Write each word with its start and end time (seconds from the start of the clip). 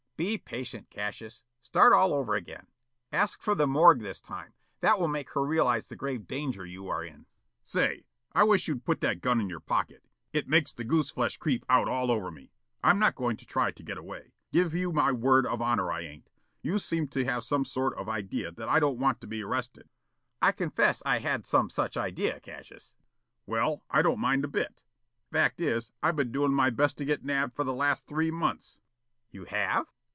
"Be 0.17 0.37
patient, 0.37 0.91
Cassius. 0.91 1.43
Start 1.63 1.93
all 1.93 2.13
over 2.13 2.35
again. 2.35 2.67
Ask 3.11 3.41
for 3.41 3.55
the 3.55 3.65
morgue 3.65 4.01
this 4.01 4.21
time. 4.21 4.53
That 4.81 4.99
will 4.99 5.07
make 5.07 5.31
her 5.31 5.43
realize 5.43 5.87
the 5.89 5.95
grave 5.95 6.27
danger 6.27 6.63
you 6.63 6.87
are 6.89 7.03
in." 7.03 7.25
"Say, 7.63 8.05
I 8.31 8.43
wish 8.43 8.67
you'd 8.67 8.85
put 8.85 9.01
that 9.01 9.21
gun 9.21 9.41
in 9.41 9.49
your 9.49 9.59
pocket. 9.59 10.05
It 10.31 10.47
makes 10.47 10.73
the 10.73 10.83
goose 10.83 11.09
flesh 11.09 11.37
creep 11.37 11.65
out 11.67 11.87
all 11.89 12.11
over 12.11 12.29
me. 12.29 12.51
I'm 12.83 12.99
not 12.99 13.15
going 13.15 13.35
to 13.37 13.47
try 13.47 13.71
to 13.71 13.81
get 13.83 13.97
away. 13.97 14.33
Give 14.51 14.75
you 14.75 14.91
my 14.91 15.11
word 15.11 15.47
of 15.47 15.59
honor 15.59 15.91
I 15.91 16.01
ain't. 16.01 16.29
You 16.61 16.77
seem 16.77 17.07
to 17.07 17.25
have 17.25 17.43
some 17.43 17.65
sort 17.65 17.97
of 17.97 18.07
idea 18.07 18.51
that 18.51 18.69
I 18.69 18.79
don't 18.79 18.99
want 18.99 19.21
to 19.21 19.27
be 19.27 19.41
arrested." 19.43 19.89
"I 20.39 20.51
confess 20.51 21.01
I 21.03 21.17
had 21.17 21.47
some 21.47 21.67
such 21.67 21.97
idea, 21.97 22.39
Cassius." 22.41 22.93
"Well, 23.47 23.83
I 23.89 24.03
don't 24.03 24.19
mind 24.19 24.43
it 24.43 24.49
a 24.49 24.51
bit. 24.51 24.83
Fact 25.31 25.59
is, 25.59 25.91
I've 26.03 26.15
been 26.17 26.31
doin' 26.31 26.53
my 26.53 26.69
best 26.69 26.99
to 26.99 27.05
get 27.05 27.25
nabbed 27.25 27.55
for 27.55 27.63
the 27.63 27.73
last 27.73 28.05
three 28.05 28.29
months." 28.29 28.77
"You 29.31 29.45
have?" 29.45 29.87